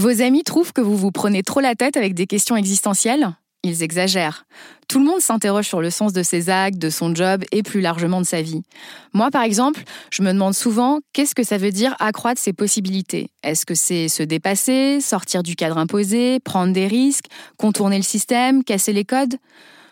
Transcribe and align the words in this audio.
Vos 0.00 0.22
amis 0.22 0.44
trouvent 0.44 0.72
que 0.72 0.80
vous 0.80 0.96
vous 0.96 1.10
prenez 1.10 1.42
trop 1.42 1.60
la 1.60 1.74
tête 1.74 1.98
avec 1.98 2.14
des 2.14 2.26
questions 2.26 2.56
existentielles? 2.56 3.36
Ils 3.62 3.82
exagèrent. 3.82 4.46
Tout 4.88 4.98
le 4.98 5.04
monde 5.04 5.20
s'interroge 5.20 5.66
sur 5.66 5.82
le 5.82 5.90
sens 5.90 6.14
de 6.14 6.22
ses 6.22 6.48
actes, 6.48 6.78
de 6.78 6.88
son 6.88 7.14
job 7.14 7.44
et 7.52 7.62
plus 7.62 7.82
largement 7.82 8.22
de 8.22 8.24
sa 8.24 8.40
vie. 8.40 8.62
Moi, 9.12 9.30
par 9.30 9.42
exemple, 9.42 9.82
je 10.10 10.22
me 10.22 10.32
demande 10.32 10.54
souvent 10.54 11.00
qu'est-ce 11.12 11.34
que 11.34 11.42
ça 11.42 11.58
veut 11.58 11.70
dire 11.70 11.96
accroître 11.98 12.40
ses 12.40 12.54
possibilités? 12.54 13.28
Est-ce 13.42 13.66
que 13.66 13.74
c'est 13.74 14.08
se 14.08 14.22
dépasser, 14.22 15.02
sortir 15.02 15.42
du 15.42 15.54
cadre 15.54 15.76
imposé, 15.76 16.40
prendre 16.40 16.72
des 16.72 16.86
risques, 16.86 17.26
contourner 17.58 17.98
le 17.98 18.02
système, 18.02 18.64
casser 18.64 18.94
les 18.94 19.04
codes? 19.04 19.36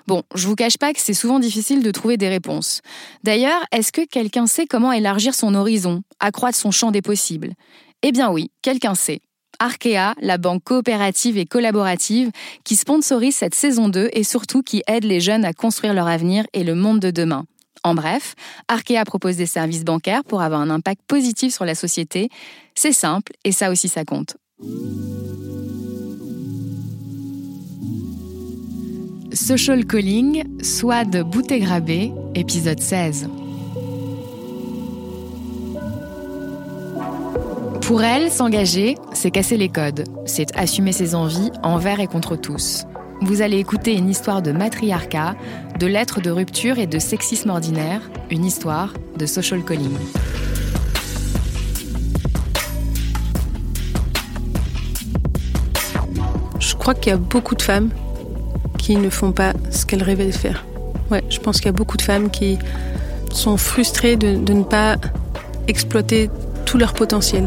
Bon, 0.06 0.22
je 0.34 0.48
vous 0.48 0.54
cache 0.54 0.78
pas 0.78 0.94
que 0.94 1.00
c'est 1.00 1.12
souvent 1.12 1.38
difficile 1.38 1.82
de 1.82 1.90
trouver 1.90 2.16
des 2.16 2.30
réponses. 2.30 2.80
D'ailleurs, 3.24 3.62
est-ce 3.72 3.92
que 3.92 4.06
quelqu'un 4.06 4.46
sait 4.46 4.64
comment 4.64 4.90
élargir 4.90 5.34
son 5.34 5.54
horizon, 5.54 6.02
accroître 6.18 6.56
son 6.56 6.70
champ 6.70 6.92
des 6.92 7.02
possibles? 7.02 7.52
Eh 8.00 8.10
bien 8.10 8.30
oui, 8.30 8.50
quelqu'un 8.62 8.94
sait. 8.94 9.20
Arkea, 9.58 10.14
la 10.20 10.38
banque 10.38 10.64
coopérative 10.64 11.38
et 11.38 11.46
collaborative 11.46 12.30
qui 12.64 12.76
sponsorise 12.76 13.34
cette 13.34 13.54
saison 13.54 13.88
2 13.88 14.10
et 14.12 14.24
surtout 14.24 14.62
qui 14.62 14.82
aide 14.86 15.04
les 15.04 15.20
jeunes 15.20 15.44
à 15.44 15.52
construire 15.52 15.94
leur 15.94 16.06
avenir 16.06 16.44
et 16.52 16.64
le 16.64 16.74
monde 16.74 17.00
de 17.00 17.10
demain. 17.10 17.44
En 17.84 17.94
bref, 17.94 18.34
Arkea 18.68 19.04
propose 19.04 19.36
des 19.36 19.46
services 19.46 19.84
bancaires 19.84 20.24
pour 20.24 20.42
avoir 20.42 20.60
un 20.60 20.70
impact 20.70 21.00
positif 21.06 21.54
sur 21.54 21.64
la 21.64 21.74
société. 21.74 22.28
C'est 22.74 22.92
simple 22.92 23.32
et 23.44 23.52
ça 23.52 23.70
aussi 23.70 23.88
ça 23.88 24.04
compte. 24.04 24.36
Social 29.32 29.86
Calling, 29.86 30.62
Swad 30.62 31.22
Boutégrabé, 31.22 32.12
épisode 32.34 32.80
16. 32.80 33.28
Pour 37.88 38.02
elle, 38.02 38.30
s'engager, 38.30 38.96
c'est 39.14 39.30
casser 39.30 39.56
les 39.56 39.70
codes, 39.70 40.04
c'est 40.26 40.54
assumer 40.58 40.92
ses 40.92 41.14
envies 41.14 41.50
envers 41.62 42.00
et 42.00 42.06
contre 42.06 42.36
tous. 42.36 42.84
Vous 43.22 43.40
allez 43.40 43.56
écouter 43.56 43.94
une 43.96 44.10
histoire 44.10 44.42
de 44.42 44.52
matriarcat, 44.52 45.36
de 45.78 45.86
lettres 45.86 46.20
de 46.20 46.30
rupture 46.30 46.78
et 46.78 46.86
de 46.86 46.98
sexisme 46.98 47.48
ordinaire, 47.48 48.02
une 48.30 48.44
histoire 48.44 48.92
de 49.16 49.24
social 49.24 49.64
calling. 49.64 49.96
Je 56.60 56.74
crois 56.74 56.92
qu'il 56.92 57.10
y 57.10 57.14
a 57.14 57.16
beaucoup 57.16 57.54
de 57.54 57.62
femmes 57.62 57.88
qui 58.76 58.96
ne 58.96 59.08
font 59.08 59.32
pas 59.32 59.54
ce 59.70 59.86
qu'elles 59.86 60.02
rêvaient 60.02 60.26
de 60.26 60.32
faire. 60.32 60.66
Ouais, 61.10 61.24
je 61.30 61.38
pense 61.38 61.56
qu'il 61.56 61.66
y 61.66 61.70
a 61.70 61.72
beaucoup 61.72 61.96
de 61.96 62.02
femmes 62.02 62.28
qui 62.28 62.58
sont 63.32 63.56
frustrées 63.56 64.16
de, 64.16 64.36
de 64.36 64.52
ne 64.52 64.64
pas 64.64 64.96
exploiter 65.68 66.28
leur 66.76 66.92
potentiel. 66.92 67.46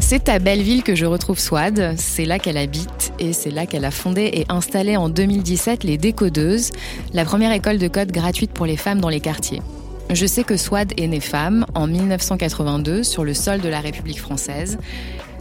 C'est 0.00 0.28
à 0.28 0.38
Belleville 0.38 0.82
que 0.82 0.94
je 0.94 1.06
retrouve 1.06 1.38
Swad. 1.38 1.94
C'est 1.96 2.26
là 2.26 2.38
qu'elle 2.38 2.58
habite 2.58 3.14
et 3.18 3.32
c'est 3.32 3.50
là 3.50 3.64
qu'elle 3.64 3.86
a 3.86 3.90
fondé 3.90 4.30
et 4.34 4.44
installé 4.50 4.98
en 4.98 5.08
2017 5.08 5.84
les 5.84 5.96
Décodeuses, 5.96 6.70
la 7.14 7.24
première 7.24 7.52
école 7.52 7.78
de 7.78 7.88
code 7.88 8.12
gratuite 8.12 8.50
pour 8.50 8.66
les 8.66 8.76
femmes 8.76 9.00
dans 9.00 9.08
les 9.08 9.20
quartiers. 9.20 9.62
Je 10.10 10.26
sais 10.26 10.44
que 10.44 10.58
Swad 10.58 10.92
est 10.98 11.06
née 11.06 11.20
femme 11.20 11.64
en 11.74 11.86
1982 11.86 13.04
sur 13.04 13.24
le 13.24 13.32
sol 13.32 13.62
de 13.62 13.68
la 13.70 13.80
République 13.80 14.20
française. 14.20 14.76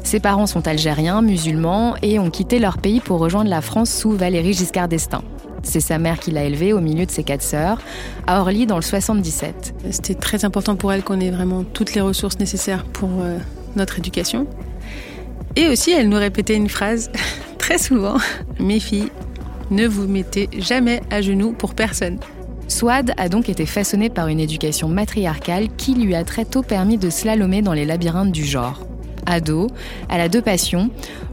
Ses 0.04 0.22
parents 0.22 0.48
sont 0.48 0.66
algériens, 0.68 1.22
musulmans 1.22 1.96
et 2.02 2.20
ont 2.20 2.30
quitté 2.30 2.60
leur 2.60 2.78
pays 2.78 3.02
pour 3.02 3.20
rejoindre 3.20 3.50
la 3.50 3.62
France 3.62 3.92
sous 3.92 4.12
Valérie 4.12 4.54
Giscard 4.54 4.88
d'Estaing. 4.88 5.24
C'est 5.64 5.80
sa 5.80 6.00
mère 6.00 6.20
qui 6.20 6.32
l'a 6.32 6.44
élevée 6.44 6.74
au 6.74 6.80
milieu 6.80 7.06
de 7.06 7.12
ses 7.12 7.24
quatre 7.24 7.44
sœurs, 7.44 7.80
à 8.28 8.42
Orly 8.42 8.66
dans 8.66 8.76
le 8.76 8.82
77. 8.82 9.76
C'était 9.92 10.16
très 10.16 10.46
important 10.46 10.76
pour 10.76 10.92
elle 10.92 11.04
qu'on 11.04 11.20
ait 11.20 11.32
vraiment 11.32 11.64
toutes 11.64 11.94
les 11.94 12.02
ressources 12.02 12.40
nécessaires 12.40 12.84
pour 12.86 13.10
euh, 13.22 13.38
notre 13.76 14.00
éducation. 14.00 14.48
Et 15.56 15.68
aussi, 15.68 15.92
elle 15.92 16.10
nous 16.10 16.18
répétait 16.18 16.56
une 16.56 16.70
phrase 16.70 17.12
très 17.58 17.78
souvent 17.78 18.18
Mes 18.60 18.80
filles, 18.80 19.12
ne 19.70 19.88
vous 19.88 20.08
mettez 20.08 20.50
jamais 20.58 21.02
à 21.10 21.22
genoux 21.22 21.54
pour 21.54 21.76
personne. 21.76 22.20
Swad 22.68 23.14
a 23.18 23.28
donc 23.28 23.50
été 23.50 23.66
façonnée 23.66 24.10
par 24.10 24.28
une 24.28 24.40
éducation 24.40 24.88
matriarcale 24.88 25.68
qui 25.76 25.94
lui 25.94 26.16
a 26.16 26.24
très 26.24 26.46
tôt 26.46 26.62
permis 26.62 26.98
de 26.98 27.10
slalomer 27.10 27.62
dans 27.62 27.74
les 27.74 27.86
labyrinthes 27.86 28.32
du 28.32 28.46
genre. 28.46 28.86
Ado, 29.26 29.68
elle 30.10 30.22
a 30.22 30.30
deux 30.30 30.42
passions, 30.42 30.90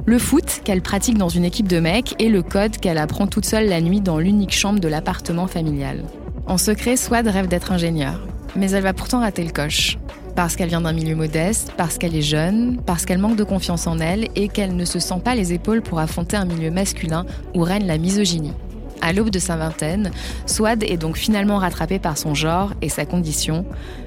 le 0.06 0.18
foot 0.18 0.60
qu'elle 0.64 0.82
pratique 0.82 1.18
dans 1.18 1.28
une 1.28 1.44
équipe 1.44 1.68
de 1.68 1.80
mecs 1.80 2.14
et 2.18 2.28
le 2.28 2.42
code 2.42 2.78
qu'elle 2.78 2.98
apprend 2.98 3.26
toute 3.26 3.44
seule 3.44 3.68
la 3.68 3.80
nuit 3.80 4.00
dans 4.00 4.18
l'unique 4.18 4.54
chambre 4.54 4.80
de 4.80 4.88
l'appartement 4.88 5.46
familial. 5.46 6.02
En 6.46 6.56
secret, 6.56 6.96
Swad 6.96 7.26
rêve 7.26 7.48
d'être 7.48 7.72
ingénieure, 7.72 8.26
mais 8.56 8.70
elle 8.70 8.82
va 8.82 8.94
pourtant 8.94 9.20
rater 9.20 9.44
le 9.44 9.50
coche. 9.50 9.98
Parce 10.34 10.56
qu'elle 10.56 10.68
vient 10.68 10.80
d'un 10.80 10.92
milieu 10.92 11.16
modeste, 11.16 11.72
parce 11.76 11.98
qu'elle 11.98 12.14
est 12.14 12.22
jeune, 12.22 12.80
parce 12.86 13.04
qu'elle 13.04 13.18
manque 13.18 13.36
de 13.36 13.44
confiance 13.44 13.86
en 13.86 13.98
elle 13.98 14.28
et 14.36 14.48
qu'elle 14.48 14.76
ne 14.76 14.84
se 14.84 14.98
sent 14.98 15.20
pas 15.22 15.34
les 15.34 15.52
épaules 15.52 15.82
pour 15.82 15.98
affronter 15.98 16.36
un 16.36 16.44
milieu 16.44 16.70
masculin 16.70 17.26
où 17.54 17.62
règne 17.62 17.86
la 17.86 17.98
misogynie. 17.98 18.52
À 19.00 19.12
l'aube 19.12 19.30
de 19.30 19.38
sa 19.38 19.56
vingtaine, 19.56 20.10
Swad 20.46 20.84
est 20.84 20.96
donc 20.96 21.16
finalement 21.16 21.58
rattrapée 21.58 21.98
par 21.98 22.16
son 22.16 22.34
genre 22.34 22.72
et 22.82 22.88
sa 22.88 23.04
condition, 23.04 23.66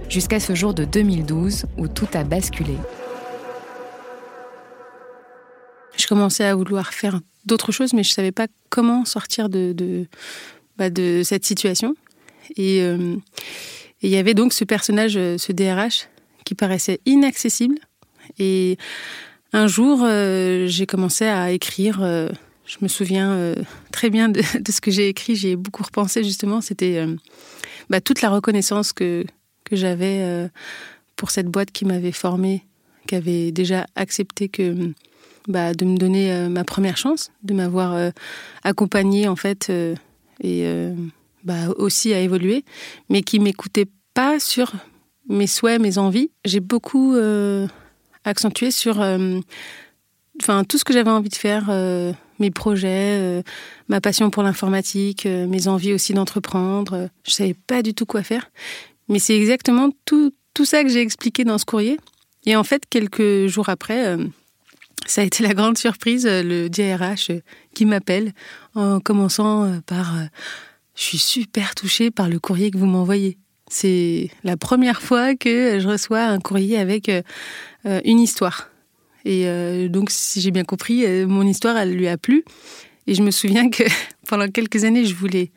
jusqu'à 0.10 0.40
ce 0.40 0.56
jour 0.56 0.74
de 0.74 0.86
2012 0.86 1.66
où 1.78 1.88
tout 1.88 2.08
a 2.14 2.24
basculé 2.24 2.78
je 6.01 6.01
commençais 6.12 6.44
à 6.44 6.56
vouloir 6.56 6.94
faire 6.94 7.22
d'autres 7.46 7.72
choses, 7.72 7.94
mais 7.94 8.04
je 8.04 8.10
ne 8.10 8.16
savais 8.16 8.34
pas 8.34 8.48
comment 8.70 9.06
sortir 9.06 9.48
de, 9.48 9.72
de, 9.72 10.08
bah, 10.76 10.90
de 10.90 11.22
cette 11.24 11.46
situation. 11.46 11.96
Euh, 12.60 13.16
et 14.02 14.08
il 14.08 14.10
y 14.10 14.18
avait 14.18 14.34
donc 14.34 14.52
ce 14.52 14.66
personnage, 14.66 15.16
euh, 15.16 15.38
ce 15.38 15.54
DRH, 15.54 16.10
qui 16.44 16.54
paraissait 16.54 17.00
inaccessible. 17.06 17.80
Et 18.40 18.78
un 19.54 19.68
jour, 19.68 20.02
euh, 20.04 20.68
j'ai 20.68 20.86
commencé 20.86 21.24
à 21.24 21.50
écrire. 21.52 22.02
je 22.02 22.78
me 22.82 22.90
souviens 22.90 23.56
très 23.94 24.10
bien 24.10 24.28
de, 24.28 24.42
de 24.60 24.70
ce 24.70 24.82
que 24.82 24.92
j'ai 24.92 25.08
écrit. 25.08 25.38
J'ai 25.38 25.56
beaucoup 25.56 25.84
repensé 25.84 26.26
justement. 26.26 26.60
C'était 26.60 27.06
bah, 27.90 28.02
toute 28.02 28.22
la 28.22 28.32
reconnaissance 28.32 28.92
que, 28.92 29.24
que 29.64 29.78
j'avais 29.78 30.50
pour 31.16 31.32
cette 31.32 31.48
boîte 31.48 31.72
qui 31.72 31.86
m'avait 31.86 32.12
formée, 32.12 32.66
qui 33.08 33.16
avait 33.16 33.54
déjà 33.54 33.86
accepté 33.96 34.50
que 34.50 34.92
bah, 35.48 35.74
de 35.74 35.86
me 35.86 35.98
donner 35.98 36.32
euh, 36.32 36.50
ma 36.50 36.64
première 36.64 36.98
chance, 36.98 37.32
de 37.44 37.54
m'avoir 37.54 37.94
euh, 37.94 38.12
accompagnée 38.64 39.28
en 39.28 39.36
fait 39.36 39.70
euh, 39.70 39.96
et 40.44 40.66
bah, 41.44 41.70
aussi 41.78 42.14
à 42.14 42.20
évoluer, 42.20 42.66
mais 43.10 43.22
qui 43.22 43.40
m'écoutait 43.40 43.88
pas 44.16 44.40
sur 44.40 44.72
mes 45.30 45.46
souhaits, 45.46 45.80
mes 45.80 46.00
envies. 46.00 46.32
J'ai 46.46 46.60
beaucoup 46.60 47.16
accentué 48.24 48.72
sur 48.72 49.06
enfin 50.42 50.64
tout 50.64 50.80
ce 50.80 50.84
que 50.84 50.94
j'avais 50.94 51.12
envie 51.12 51.30
de 51.30 51.36
faire, 51.36 51.70
mes 52.40 52.50
projets, 52.50 53.44
ma 53.88 54.02
passion 54.02 54.32
pour 54.32 54.42
l'informatique, 54.42 55.28
mes 55.28 55.68
envies 55.68 55.94
aussi 55.94 56.16
d'entreprendre. 56.16 57.10
Je 57.24 57.32
savais 57.32 57.54
pas 57.54 57.84
du 57.84 57.94
tout 57.94 58.08
quoi 58.08 58.24
faire, 58.24 58.50
mais 59.10 59.20
c'est 59.20 59.38
exactement 59.38 59.92
tout, 60.06 60.34
tout 60.56 60.66
ça 60.66 60.82
que 60.82 60.90
j'ai 60.90 61.02
expliqué 61.02 61.44
dans 61.44 61.60
ce 61.60 61.66
courrier. 61.66 62.00
Et 62.48 62.56
en 62.56 62.64
fait, 62.64 62.88
quelques 62.90 63.46
jours 63.46 63.70
après, 63.70 64.18
ça 65.06 65.22
a 65.22 65.24
été 65.26 65.44
la 65.44 65.54
grande 65.54 65.78
surprise, 65.78 66.26
euh, 66.26 66.44
le 66.44 66.70
DRH 66.70 67.32
euh, 67.32 67.42
qui 67.74 67.86
m'appelle 67.86 68.34
en 68.76 69.00
commençant 69.00 69.66
euh, 69.66 69.80
par 69.86 70.16
Je 70.96 71.02
suis 71.04 71.18
super 71.18 71.76
touchée 71.76 72.12
par 72.12 72.30
le 72.30 72.40
courrier 72.40 72.72
que 72.72 72.78
vous 72.78 72.86
m'envoyez. 72.86 73.38
C'est 73.70 74.30
la 74.44 74.58
première 74.58 75.02
fois 75.02 75.36
que 75.36 75.80
je 75.80 75.88
reçois 75.88 76.24
un 76.24 76.40
courrier 76.40 76.78
avec 76.78 77.10
une 77.86 78.20
histoire. 78.20 78.70
Et 79.24 79.46
donc, 79.88 80.12
si 80.12 80.42
j'ai 80.42 80.52
bien 80.52 80.66
compris, 80.66 81.08
mon 81.26 81.48
histoire, 81.48 81.78
elle 81.78 81.94
lui 81.94 82.10
a 82.10 82.18
plu. 82.18 82.44
Et 83.08 83.16
je 83.16 83.22
me 83.22 83.32
souviens 83.32 83.70
que 83.70 83.84
pendant 84.28 84.50
quelques 84.50 84.84
années, 84.84 85.06
je 85.06 85.16
voulais 85.16 85.52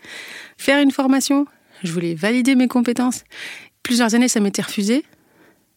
faire 0.58 0.80
une 0.80 0.92
formation, 0.92 1.44
je 1.82 1.90
voulais 1.90 2.14
valider 2.14 2.54
mes 2.54 2.68
compétences. 2.68 3.24
Plusieurs 3.82 4.14
années, 4.14 4.28
ça 4.28 4.38
m'était 4.38 4.62
refusé. 4.62 5.04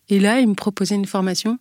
Et 0.10 0.20
là, 0.20 0.40
il 0.40 0.48
me 0.48 0.54
proposait 0.54 0.96
une 0.96 1.06
formation. 1.06 1.60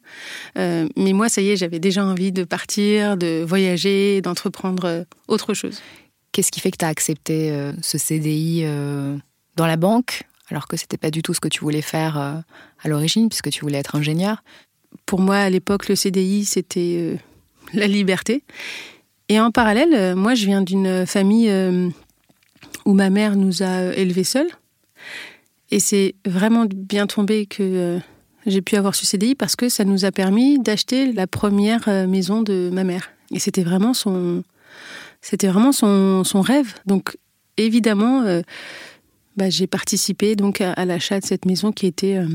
Euh, 0.57 0.89
mais 0.97 1.13
moi, 1.13 1.29
ça 1.29 1.41
y 1.41 1.51
est, 1.51 1.57
j'avais 1.57 1.81
déjà 1.81 2.05
envie 2.05 2.33
de 2.33 2.45
partir, 2.45 3.17
de 3.17 3.45
voyager, 3.47 4.21
d'entreprendre 4.21 4.85
euh, 4.85 5.05
autre 5.29 5.55
chose. 5.55 5.81
Qu'est-ce 6.33 6.53
qui 6.53 6.61
fait 6.61 6.71
que 6.71 6.77
tu 6.77 6.85
as 6.85 6.89
accepté 6.89 7.51
euh, 7.51 7.73
ce 7.83 7.99
CDI 7.99 8.65
dans 9.57 9.67
la 9.67 9.77
banque, 9.77 10.25
alors 10.51 10.69
que 10.69 10.77
c'était 10.77 10.99
pas 10.99 11.11
du 11.11 11.23
tout 11.23 11.33
ce 11.35 11.41
que 11.41 11.49
tu 11.49 11.61
voulais 11.61 11.83
faire 11.83 12.19
à 12.19 12.89
l'origine, 12.89 13.29
puisque 13.29 13.51
tu 13.51 13.63
voulais 13.63 13.79
être 13.79 13.97
ingénieur? 13.97 14.45
Pour 15.07 15.21
moi, 15.21 15.37
à 15.37 15.51
l'époque, 15.51 15.89
le 15.89 15.97
CDI, 15.97 16.45
c'était 16.45 17.19
la 17.73 17.87
liberté. 17.87 18.43
Et 19.31 19.41
en 19.41 19.51
parallèle, 19.51 20.15
moi, 20.15 20.35
je 20.35 20.45
viens 20.45 20.61
d'une 20.61 21.07
famille 21.07 21.51
où 22.85 22.93
ma 22.93 23.09
mère 23.09 23.35
nous 23.35 23.63
a 23.63 23.95
élevés 23.95 24.25
seuls. 24.25 24.51
Et 25.71 25.81
c'est 25.81 26.17
vraiment 26.27 26.67
bien 26.67 27.07
tombé 27.07 27.47
que 27.47 27.99
j'ai 28.47 28.63
pu 28.63 28.77
avoir 28.77 28.95
ce 28.95 29.05
CDI 29.05 29.35
parce 29.35 29.57
que 29.57 29.69
ça 29.69 29.85
nous 29.85 30.05
a 30.05 30.13
permis 30.13 30.59
d'acheter 30.59 31.13
la 31.13 31.27
première 31.27 31.89
euh, 31.89 32.07
maison 32.07 32.43
de 32.43 32.71
ma 32.73 32.85
mère. 32.85 33.11
Et 33.33 33.39
c'était 33.39 33.65
vraiment 33.65 33.93
son, 33.93 34.45
c'était 35.21 35.49
vraiment 35.49 35.73
son, 35.73 36.25
son, 36.25 36.41
rêve. 36.41 36.75
Donc 36.87 37.17
évidemment, 37.57 38.23
euh, 38.23 38.43
bah, 39.37 39.51
j'ai 39.51 39.67
participé 39.67 40.37
donc 40.37 40.61
à, 40.61 40.85
l'achat 40.85 41.21
de 41.21 41.25
cette 41.27 41.45
maison 41.45 41.73
qui 41.73 41.87
était 41.87 42.17
euh, 42.17 42.29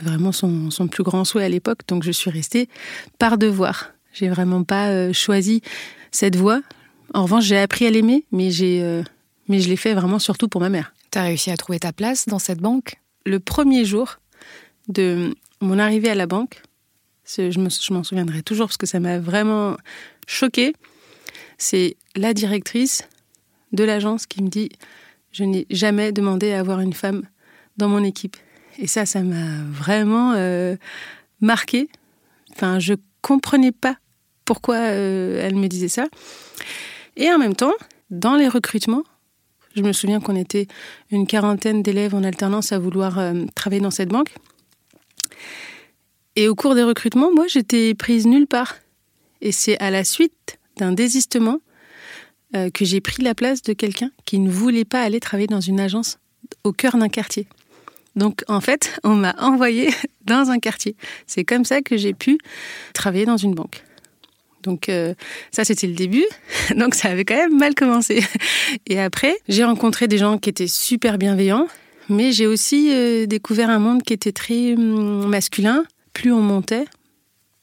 vraiment 0.00 0.32
son, 0.32 0.70
son 0.70 0.88
plus 0.88 1.02
grand 1.02 1.24
souhait 1.24 1.44
à 1.44 1.48
l'époque. 1.48 1.80
Donc 1.88 2.02
je 2.02 2.12
suis 2.12 2.30
restée 2.30 2.68
par 3.18 3.38
devoir. 3.38 3.92
J'ai 4.12 4.28
vraiment 4.28 4.64
pas 4.64 4.88
euh, 4.88 5.12
choisi 5.12 5.60
cette 6.10 6.36
voie. 6.36 6.62
En 7.12 7.24
revanche, 7.24 7.44
j'ai 7.44 7.58
appris 7.58 7.86
à 7.86 7.90
l'aimer, 7.90 8.24
mais 8.32 8.50
j'ai, 8.50 9.02
mais 9.46 9.60
je 9.60 9.68
l'ai 9.68 9.76
fait 9.76 9.94
vraiment 9.94 10.18
surtout 10.18 10.48
pour 10.48 10.60
ma 10.60 10.68
mère. 10.68 10.94
Tu 11.12 11.18
as 11.18 11.22
réussi 11.22 11.50
à 11.50 11.56
trouver 11.56 11.78
ta 11.78 11.92
place 11.92 12.26
dans 12.26 12.40
cette 12.40 12.60
banque? 12.60 12.96
Le 13.26 13.38
premier 13.38 13.84
jour 13.84 14.18
de 14.88 15.34
mon 15.60 15.78
arrivée 15.78 16.10
à 16.10 16.14
la 16.14 16.26
banque, 16.26 16.62
je, 17.26 17.58
me, 17.58 17.68
je 17.70 17.92
m'en 17.92 18.04
souviendrai 18.04 18.42
toujours 18.42 18.66
parce 18.66 18.76
que 18.76 18.86
ça 18.86 19.00
m'a 19.00 19.18
vraiment 19.18 19.76
choquée. 20.26 20.74
C'est 21.58 21.96
la 22.16 22.34
directrice 22.34 23.08
de 23.72 23.84
l'agence 23.84 24.26
qui 24.26 24.42
me 24.42 24.48
dit 24.48 24.70
Je 25.32 25.44
n'ai 25.44 25.66
jamais 25.70 26.12
demandé 26.12 26.52
à 26.52 26.60
avoir 26.60 26.80
une 26.80 26.92
femme 26.92 27.22
dans 27.76 27.88
mon 27.88 28.04
équipe. 28.04 28.36
Et 28.78 28.86
ça, 28.86 29.06
ça 29.06 29.22
m'a 29.22 29.62
vraiment 29.70 30.32
euh, 30.34 30.76
marqué. 31.40 31.88
Enfin, 32.52 32.78
je 32.78 32.94
comprenais 33.22 33.72
pas 33.72 33.96
pourquoi 34.44 34.76
euh, 34.76 35.40
elle 35.46 35.56
me 35.56 35.68
disait 35.68 35.88
ça. 35.88 36.06
Et 37.16 37.32
en 37.32 37.38
même 37.38 37.54
temps, 37.54 37.72
dans 38.10 38.36
les 38.36 38.48
recrutements, 38.48 39.04
je 39.76 39.82
me 39.82 39.92
souviens 39.92 40.20
qu'on 40.20 40.36
était 40.36 40.66
une 41.10 41.26
quarantaine 41.26 41.82
d'élèves 41.82 42.14
en 42.14 42.22
alternance 42.22 42.72
à 42.72 42.78
vouloir 42.78 43.18
euh, 43.18 43.44
travailler 43.54 43.82
dans 43.82 43.90
cette 43.90 44.08
banque. 44.08 44.34
Et 46.36 46.48
au 46.48 46.54
cours 46.54 46.74
des 46.74 46.82
recrutements, 46.82 47.32
moi, 47.32 47.46
j'étais 47.46 47.94
prise 47.94 48.26
nulle 48.26 48.46
part. 48.46 48.76
Et 49.40 49.52
c'est 49.52 49.78
à 49.78 49.90
la 49.90 50.04
suite 50.04 50.58
d'un 50.76 50.92
désistement 50.92 51.60
euh, 52.56 52.70
que 52.70 52.84
j'ai 52.84 53.00
pris 53.00 53.22
la 53.22 53.34
place 53.34 53.62
de 53.62 53.72
quelqu'un 53.72 54.10
qui 54.24 54.38
ne 54.38 54.50
voulait 54.50 54.84
pas 54.84 55.02
aller 55.02 55.20
travailler 55.20 55.46
dans 55.46 55.60
une 55.60 55.80
agence 55.80 56.18
au 56.62 56.72
cœur 56.72 56.96
d'un 56.96 57.08
quartier. 57.08 57.46
Donc 58.16 58.42
en 58.48 58.60
fait, 58.60 58.98
on 59.04 59.14
m'a 59.14 59.34
envoyé 59.38 59.90
dans 60.24 60.50
un 60.50 60.58
quartier. 60.58 60.96
C'est 61.26 61.44
comme 61.44 61.64
ça 61.64 61.82
que 61.82 61.96
j'ai 61.96 62.14
pu 62.14 62.38
travailler 62.92 63.26
dans 63.26 63.36
une 63.36 63.54
banque. 63.54 63.82
Donc 64.62 64.88
euh, 64.88 65.14
ça 65.50 65.64
c'était 65.64 65.86
le 65.86 65.94
début, 65.94 66.24
donc 66.76 66.94
ça 66.94 67.10
avait 67.10 67.24
quand 67.24 67.36
même 67.36 67.58
mal 67.58 67.74
commencé. 67.74 68.24
Et 68.86 69.00
après, 69.00 69.36
j'ai 69.48 69.64
rencontré 69.64 70.08
des 70.08 70.18
gens 70.18 70.38
qui 70.38 70.48
étaient 70.48 70.68
super 70.68 71.18
bienveillants, 71.18 71.68
mais 72.08 72.32
j'ai 72.32 72.46
aussi 72.46 72.90
euh, 72.92 73.26
découvert 73.26 73.68
un 73.68 73.78
monde 73.78 74.02
qui 74.02 74.12
était 74.12 74.32
très 74.32 74.72
hum, 74.74 75.26
masculin. 75.26 75.84
Plus 76.14 76.32
on 76.32 76.40
montait, 76.40 76.86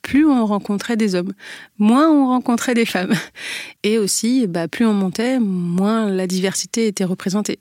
plus 0.02 0.26
on 0.26 0.46
rencontrait 0.46 0.98
des 0.98 1.16
hommes, 1.16 1.34
moins 1.80 2.12
on 2.12 2.28
rencontrait 2.28 2.74
des 2.74 2.86
femmes. 2.86 3.14
Et 3.84 3.98
aussi, 3.98 4.46
bah, 4.48 4.68
plus 4.68 4.86
on 4.86 4.94
montait, 4.94 5.40
moins 5.40 6.10
la 6.10 6.28
diversité 6.28 6.88
était 6.88 7.06
représentée. 7.06 7.60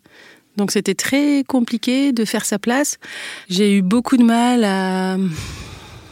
Donc 0.57 0.73
c'était 0.73 0.95
très 0.95 1.45
compliqué 1.47 2.13
de 2.13 2.25
faire 2.25 2.45
sa 2.45 2.59
place. 2.59 2.99
J'ai 3.49 3.77
eu 3.77 3.83
beaucoup 3.83 4.17
de 4.17 4.25
mal 4.25 4.65
à 4.65 5.17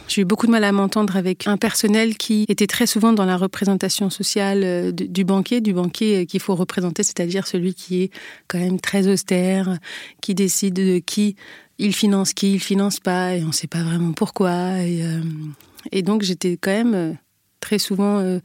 j'ai 0.09 0.23
eu 0.23 0.25
beaucoup 0.25 0.47
de 0.47 0.51
mal 0.51 0.63
à 0.63 0.71
m'entendre 0.71 1.15
avec 1.17 1.45
un 1.45 1.57
personnel 1.57 2.17
qui 2.17 2.45
était 2.49 2.65
très 2.65 2.87
souvent 2.87 3.13
dans 3.13 3.25
la 3.25 3.37
représentation 3.37 4.09
sociale 4.09 4.63
euh, 4.63 4.91
du 4.91 5.23
banquier, 5.23 5.61
du 5.61 5.71
banquier 5.71 6.25
qu'il 6.25 6.39
faut 6.39 6.55
représenter, 6.55 7.03
c'est-à-dire 7.03 7.45
celui 7.45 7.75
qui 7.75 8.01
est 8.03 8.11
quand 8.47 8.57
même 8.57 8.79
très 8.79 9.07
austère, 9.07 9.77
qui 10.19 10.33
décide 10.33 10.73
de 10.73 10.97
qui 10.97 11.35
il 11.79 11.95
finance, 11.95 12.33
qui 12.33 12.53
il 12.53 12.59
finance 12.59 12.99
pas, 12.99 13.35
et 13.35 13.43
on 13.43 13.47
ne 13.47 13.51
sait 13.51 13.67
pas 13.67 13.81
vraiment 13.81 14.11
pourquoi. 14.11 14.79
Et, 14.79 15.01
euh, 15.03 16.01
donc 16.01 16.21
j'étais 16.21 16.57
quand 16.57 16.71
même 16.71 16.93
euh, 16.93 17.13
très 17.61 17.79
souvent 17.79 18.39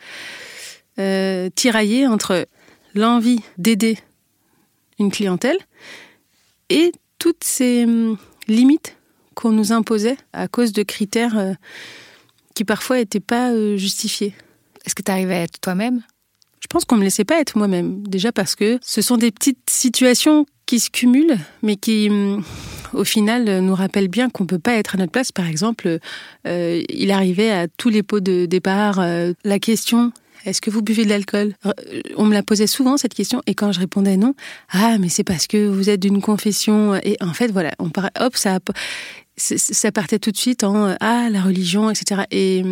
euh, 0.98 1.50
tiraillée 1.54 2.06
entre 2.06 2.46
l'envie 2.94 3.40
d'aider 3.58 3.98
une 5.00 5.10
clientèle 5.10 5.58
et 6.70 6.92
toutes 7.18 7.42
ces 7.42 7.84
hum, 7.84 8.16
limites 8.46 8.96
qu'on 9.34 9.50
nous 9.50 9.72
imposait 9.72 10.16
à 10.32 10.46
cause 10.46 10.72
de 10.72 10.84
critères 10.84 11.56
qui 12.54 12.64
parfois 12.64 12.98
n'étaient 12.98 13.18
pas 13.18 13.52
justifiés. 13.76 14.32
Est-ce 14.86 14.94
que 14.94 15.02
tu 15.02 15.10
arrivais 15.10 15.34
à 15.34 15.42
être 15.42 15.58
toi-même? 15.60 16.02
Je 16.64 16.68
pense 16.68 16.86
qu'on 16.86 16.96
me 16.96 17.04
laissait 17.04 17.26
pas 17.26 17.38
être 17.40 17.58
moi-même. 17.58 18.02
Déjà 18.08 18.32
parce 18.32 18.54
que 18.54 18.78
ce 18.82 19.02
sont 19.02 19.18
des 19.18 19.30
petites 19.30 19.68
situations 19.68 20.46
qui 20.64 20.80
se 20.80 20.88
cumulent, 20.88 21.36
mais 21.62 21.76
qui, 21.76 22.08
hum, 22.08 22.42
au 22.94 23.04
final, 23.04 23.60
nous 23.60 23.74
rappellent 23.74 24.08
bien 24.08 24.30
qu'on 24.30 24.44
ne 24.44 24.48
peut 24.48 24.58
pas 24.58 24.72
être 24.72 24.94
à 24.94 24.98
notre 24.98 25.12
place. 25.12 25.30
Par 25.30 25.46
exemple, 25.46 25.98
euh, 26.46 26.82
il 26.88 27.10
arrivait 27.10 27.50
à 27.50 27.68
tous 27.68 27.90
les 27.90 28.02
pots 28.02 28.20
de 28.20 28.46
départ 28.46 29.04
la 29.44 29.58
question 29.58 30.10
est-ce 30.44 30.60
que 30.60 30.70
vous 30.70 30.82
buvez 30.82 31.04
de 31.04 31.10
l'alcool? 31.10 31.54
On 32.16 32.24
me 32.24 32.34
la 32.34 32.42
posait 32.42 32.66
souvent 32.66 32.96
cette 32.96 33.14
question 33.14 33.40
et 33.46 33.54
quand 33.54 33.72
je 33.72 33.80
répondais 33.80 34.16
non, 34.16 34.34
ah 34.70 34.98
mais 34.98 35.08
c'est 35.08 35.24
parce 35.24 35.46
que 35.46 35.68
vous 35.68 35.88
êtes 35.88 36.00
d'une 36.00 36.20
confession 36.20 36.94
et 36.96 37.16
en 37.20 37.32
fait 37.32 37.50
voilà, 37.50 37.72
on 37.78 37.90
hop 38.20 38.36
ça 38.36 38.58
ça 39.36 39.90
partait 39.90 40.18
tout 40.18 40.30
de 40.30 40.36
suite 40.36 40.62
en 40.62 40.86
euh, 40.86 40.94
ah 41.00 41.28
la 41.28 41.42
religion 41.42 41.90
etc 41.90 42.22
et 42.30 42.62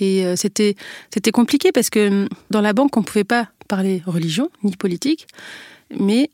et 0.00 0.24
euh, 0.24 0.34
c'était 0.36 0.76
c'était 1.12 1.30
compliqué 1.30 1.72
parce 1.72 1.90
que 1.90 2.28
dans 2.50 2.60
la 2.60 2.72
banque 2.72 2.96
on 2.96 3.02
pouvait 3.02 3.24
pas 3.24 3.48
parler 3.68 4.02
religion 4.06 4.50
ni 4.64 4.76
politique. 4.76 5.26
Mais 5.98 6.30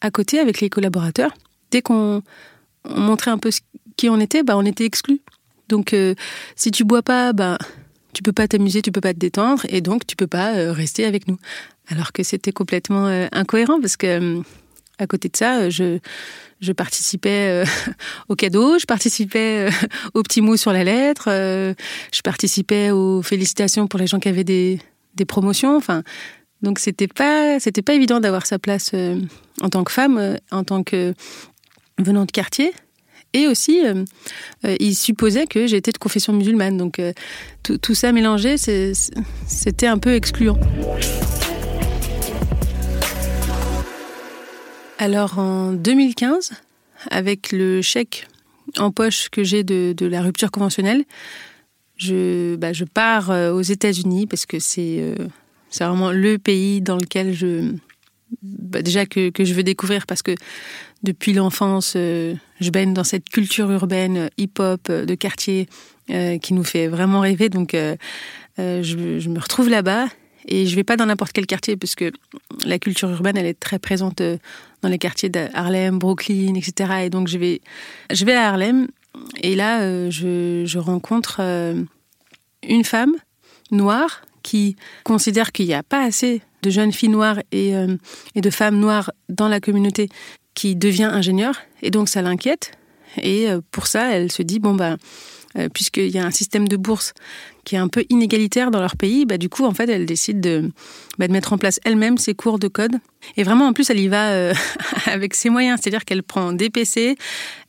à 0.00 0.10
côté 0.10 0.38
avec 0.38 0.60
les 0.60 0.70
collaborateurs 0.70 1.34
dès 1.70 1.82
qu'on 1.82 2.22
montrait 2.88 3.30
un 3.30 3.38
peu 3.38 3.50
qui 3.96 4.08
on 4.08 4.20
était 4.20 4.42
bah 4.42 4.56
on 4.56 4.64
était 4.64 4.84
exclus. 4.84 5.20
Donc 5.68 5.92
euh, 5.92 6.14
si 6.56 6.70
tu 6.70 6.84
bois 6.84 7.02
pas 7.02 7.32
bah 7.32 7.58
tu 8.12 8.22
peux 8.22 8.32
pas 8.32 8.46
t'amuser 8.46 8.80
tu 8.80 8.92
peux 8.92 9.00
pas 9.00 9.12
te 9.12 9.18
détendre 9.18 9.62
et 9.68 9.80
donc 9.80 10.06
tu 10.06 10.16
peux 10.16 10.26
pas 10.26 10.72
rester 10.72 11.04
avec 11.04 11.28
nous. 11.28 11.38
Alors 11.88 12.12
que 12.12 12.22
c'était 12.22 12.52
complètement 12.52 13.06
incohérent 13.32 13.78
parce 13.80 13.96
que 13.96 14.42
à 14.98 15.06
côté 15.06 15.28
de 15.28 15.36
ça 15.36 15.70
je 15.70 15.98
je 16.64 16.72
participais 16.72 17.48
euh, 17.50 17.64
aux 18.28 18.34
cadeaux, 18.34 18.78
je 18.78 18.86
participais 18.86 19.68
euh, 19.68 19.70
aux 20.14 20.22
petits 20.22 20.40
mots 20.40 20.56
sur 20.56 20.72
la 20.72 20.84
lettre, 20.84 21.26
euh, 21.28 21.74
je 22.12 22.22
participais 22.22 22.90
aux 22.90 23.22
félicitations 23.22 23.86
pour 23.86 24.00
les 24.00 24.06
gens 24.06 24.18
qui 24.18 24.28
avaient 24.28 24.44
des, 24.44 24.80
promotions. 25.28 25.76
Enfin, 25.76 26.02
donc 26.62 26.78
c'était 26.78 27.06
pas 27.06 27.60
c'était 27.60 27.82
pas 27.82 27.94
évident 27.94 28.20
d'avoir 28.20 28.46
sa 28.46 28.58
place 28.58 28.92
en 29.60 29.68
tant 29.68 29.84
que 29.84 29.92
femme, 29.92 30.38
en 30.50 30.64
tant 30.64 30.82
que 30.82 31.14
venant 31.98 32.24
de 32.24 32.32
quartier. 32.32 32.72
Et 33.32 33.48
aussi, 33.48 33.80
il 34.64 34.94
supposait 34.94 35.46
que 35.46 35.66
j'étais 35.66 35.92
de 35.92 35.98
confession 35.98 36.32
musulmane. 36.32 36.76
Donc 36.76 37.00
tout 37.62 37.94
ça 37.94 38.12
mélangé, 38.12 38.56
c'était 38.58 39.86
un 39.86 39.98
peu 39.98 40.14
excluant. 40.14 40.58
Alors 44.98 45.38
en 45.38 45.72
2015, 45.72 46.52
avec 47.10 47.50
le 47.50 47.82
chèque 47.82 48.28
en 48.78 48.90
poche 48.90 49.28
que 49.28 49.42
j'ai 49.42 49.64
de, 49.64 50.06
la 50.06 50.22
rupture 50.22 50.50
conventionnelle, 50.50 51.04
je, 51.96 52.56
bah, 52.56 52.72
je 52.72 52.84
pars 52.84 53.30
euh, 53.30 53.52
aux 53.52 53.62
États-Unis 53.62 54.26
parce 54.26 54.46
que 54.46 54.58
c'est 54.58 54.98
euh, 55.00 55.14
vraiment 55.78 56.10
le 56.10 56.38
pays 56.38 56.80
dans 56.80 56.96
lequel 56.96 57.34
je. 57.34 57.72
Bah, 58.42 58.82
déjà 58.82 59.06
que, 59.06 59.30
que, 59.30 59.44
je 59.44 59.54
veux 59.54 59.62
découvrir 59.62 60.06
parce 60.06 60.22
que 60.22 60.34
depuis 61.02 61.32
l'enfance, 61.32 61.94
euh, 61.96 62.34
je 62.60 62.70
baigne 62.70 62.94
dans 62.94 63.04
cette 63.04 63.28
culture 63.28 63.70
urbaine 63.70 64.30
hip-hop 64.38 64.90
de 64.90 65.14
quartier 65.14 65.68
qui 66.06 66.52
nous 66.52 66.64
fait 66.64 66.86
vraiment 66.86 67.20
rêver. 67.20 67.48
Donc 67.48 67.74
je, 68.58 69.28
me 69.28 69.38
retrouve 69.38 69.70
là-bas 69.70 70.06
et 70.46 70.66
je 70.66 70.76
vais 70.76 70.84
pas 70.84 70.96
dans 70.96 71.06
n'importe 71.06 71.32
quel 71.32 71.46
quartier 71.46 71.76
parce 71.76 71.94
que 71.94 72.12
la 72.64 72.78
culture 72.78 73.10
urbaine, 73.10 73.36
elle 73.36 73.46
est 73.46 73.58
très 73.58 73.78
présente 73.78 74.20
euh, 74.20 74.36
dans 74.82 74.88
les 74.88 74.98
quartiers 74.98 75.28
d'Harlem, 75.28 75.98
Brooklyn, 75.98 76.54
etc. 76.54 77.04
Et 77.04 77.10
donc 77.10 77.28
je 77.28 77.38
vais, 77.38 77.60
je 78.10 78.24
vais 78.24 78.34
à 78.34 78.48
Harlem. 78.48 78.88
Et 79.42 79.54
là, 79.54 79.82
euh, 79.82 80.10
je, 80.10 80.78
rencontre 80.78 81.36
euh, 81.40 81.82
une 82.62 82.84
femme 82.84 83.14
noire 83.70 84.22
qui 84.42 84.76
considère 85.04 85.52
qu'il 85.52 85.66
n'y 85.66 85.74
a 85.74 85.82
pas 85.82 86.02
assez 86.02 86.42
de 86.62 86.70
jeunes 86.70 86.92
filles 86.92 87.10
noires 87.10 87.38
et 87.52 87.74
de 88.36 88.50
femmes 88.50 88.78
noires 88.78 89.10
dans 89.28 89.48
la 89.48 89.60
communauté 89.60 90.08
qui 90.54 90.76
devient 90.76 91.04
ingénieure. 91.04 91.56
Et 91.82 91.90
donc 91.90 92.08
ça 92.08 92.20
l'inquiète. 92.22 92.72
Et 93.22 93.48
pour 93.70 93.86
ça 93.86 94.12
elle 94.12 94.30
se 94.30 94.42
dit 94.42 94.60
bon 94.60 94.74
ben 94.74 94.98
puisqu'il 95.72 96.10
y 96.10 96.18
a 96.18 96.24
un 96.24 96.30
système 96.30 96.68
de 96.68 96.76
bourse 96.76 97.14
qui 97.64 97.74
est 97.74 97.78
un 97.78 97.88
peu 97.88 98.04
inégalitaire 98.10 98.70
dans 98.70 98.80
leur 98.80 98.96
pays, 98.96 99.24
bah, 99.24 99.38
du 99.38 99.48
coup, 99.48 99.64
en 99.64 99.72
fait, 99.72 99.88
elle 99.88 100.06
décide 100.06 100.40
de, 100.40 100.70
bah, 101.18 101.26
de 101.26 101.32
mettre 101.32 101.52
en 101.52 101.58
place 101.58 101.80
elle-même 101.84 102.18
ses 102.18 102.34
cours 102.34 102.58
de 102.58 102.68
code. 102.68 102.92
Et 103.36 103.42
vraiment, 103.42 103.66
en 103.66 103.72
plus, 103.72 103.90
elle 103.90 103.98
y 103.98 104.08
va 104.08 104.30
euh, 104.30 104.54
avec 105.06 105.34
ses 105.34 105.50
moyens. 105.50 105.80
C'est-à-dire 105.82 106.04
qu'elle 106.04 106.22
prend 106.22 106.52
des 106.52 106.70
PC, 106.70 107.16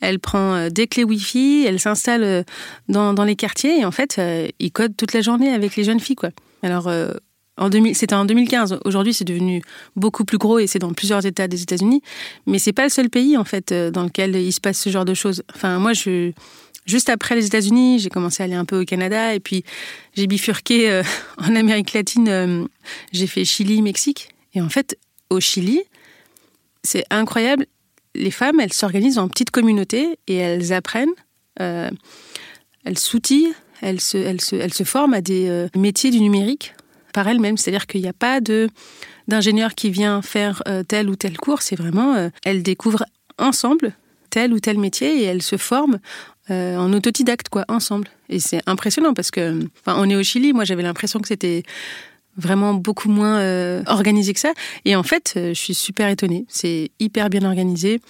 elle 0.02 0.20
prend 0.20 0.56
euh, 0.56 0.70
des 0.70 0.88
clés 0.88 1.04
Wi-Fi, 1.04 1.66
elle 1.68 1.80
s'installe 1.80 2.24
euh, 2.24 2.44
dans, 2.88 3.24
les 3.24 3.36
quartiers 3.36 3.80
et 3.80 3.86
en 3.86 3.92
fait, 3.92 4.22
il 4.60 4.72
code 4.72 4.96
toute 4.96 5.14
la 5.14 5.22
journée 5.22 5.50
avec 5.50 5.76
les 5.76 5.84
jeunes 5.84 6.00
filles. 6.00 6.16
Quoi. 6.16 6.30
Alors, 6.62 6.92
en 7.58 7.70
2000, 7.70 7.96
c'était 7.96 8.14
en 8.14 8.26
2015. 8.26 8.80
Aujourd'hui, 8.86 9.14
c'est 9.14 9.26
devenu 9.26 9.64
beaucoup 9.96 10.26
plus 10.26 10.38
gros 10.38 10.60
et 10.60 10.68
c'est 10.68 10.78
dans 10.78 10.94
plusieurs 10.94 11.26
États 11.26 11.48
des 11.48 11.64
États-Unis. 11.64 12.02
Mais 12.46 12.60
c'est 12.60 12.74
pas 12.74 12.84
le 12.84 12.90
seul 12.90 13.10
pays, 13.10 13.36
en 13.38 13.46
fait, 13.46 13.74
dans 13.74 14.04
lequel 14.04 14.36
il 14.36 14.52
se 14.52 14.62
passe 14.62 14.80
ce 14.80 14.90
genre 14.90 15.06
de 15.06 15.14
choses. 15.14 15.44
Enfin, 15.56 15.80
moi, 15.80 15.94
je 15.94 16.32
Juste 16.86 17.10
après 17.10 17.36
les 17.36 17.48
États-Unis, 17.48 18.00
j'ai 18.00 18.10
commencé 18.10 18.44
à 18.44 18.46
aller 18.46 18.54
un 18.54 18.66
peu 18.66 18.82
au 18.82 18.86
Canada 18.86 19.34
et 19.34 19.40
puis 19.40 19.64
j'ai 20.14 20.28
bifurqué 20.28 20.90
euh, 20.90 21.04
en 21.38 21.56
Amérique 21.56 21.94
latine. 21.94 22.28
Euh, 22.30 22.66
j'ai 23.12 23.28
fait 23.28 23.44
Chili, 23.44 23.82
Mexique. 23.82 24.30
Et 24.54 24.62
en 24.62 24.70
fait, 24.70 24.98
au 25.30 25.40
Chili, 25.40 25.82
c'est 26.84 27.04
incroyable. 27.10 27.66
Les 28.14 28.32
femmes, 28.32 28.60
elles 28.60 28.74
s'organisent 28.74 29.18
en 29.18 29.28
petites 29.28 29.52
communautés 29.52 30.20
et 30.28 30.36
elles 30.36 30.72
apprennent 30.74 31.14
euh, 31.60 31.90
elle 32.84 33.00
s'outille, 33.00 33.54
elle 33.82 34.00
se, 34.00 34.18
elle, 34.18 34.40
se, 34.40 34.56
elle 34.56 34.74
se 34.74 34.84
forme 34.84 35.14
à 35.16 35.22
des 35.22 35.68
métiers 35.76 36.12
du 36.12 36.20
numérique 36.20 36.76
par 37.14 37.28
elle-même. 37.28 37.58
C'est-à-dire 37.58 37.88
qu'il 37.88 38.02
n'y 38.02 38.08
a 38.08 38.14
pas 38.14 38.42
de 38.42 38.70
d'ingénieur 39.28 39.74
qui 39.74 39.90
vient 39.90 40.22
faire 40.22 40.62
tel 40.88 41.10
ou 41.10 41.16
tel 41.16 41.36
cours. 41.38 41.64
C'est 41.64 41.76
vraiment, 41.76 42.30
elle 42.44 42.62
découvre 42.62 43.06
ensemble 43.40 43.96
tel 44.30 44.54
ou 44.54 44.60
tel 44.60 44.78
métier 44.78 45.22
et 45.22 45.24
elle 45.24 45.42
se 45.42 45.58
forme 46.48 46.78
en 46.78 46.94
autodidacte, 46.94 47.50
quoi, 47.50 47.66
ensemble. 47.68 48.08
Et 48.30 48.40
c'est 48.40 48.62
impressionnant 48.66 49.14
parce 49.14 49.32
que, 49.32 49.68
enfin, 49.86 49.98
on 50.00 50.10
est 50.10 50.16
au 50.16 50.24
Chili. 50.24 50.54
Moi, 50.54 50.64
j'avais 50.64 50.84
l'impression 50.84 51.20
que 51.20 51.28
c'était 51.28 51.64
vraiment 52.38 52.74
beaucoup 52.74 53.10
moins 53.10 53.40
euh, 53.40 53.84
organisé 53.88 54.34
que 54.34 54.40
ça. 54.40 54.54
Et 54.84 54.96
en 54.96 55.04
fait, 55.04 55.34
euh, 55.38 55.50
je 55.50 55.60
suis 55.60 55.74
super 55.74 56.10
étonnée. 56.10 56.46
C'est 56.50 56.92
hyper 57.00 57.30
bien 57.30 57.44
organisé. 57.44 58.02